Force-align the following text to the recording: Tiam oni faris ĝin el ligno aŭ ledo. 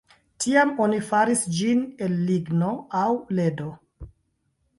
Tiam 0.43 0.71
oni 0.85 1.01
faris 1.09 1.43
ĝin 1.57 1.83
el 2.07 2.15
ligno 2.31 2.71
aŭ 3.03 3.11
ledo. 3.41 3.71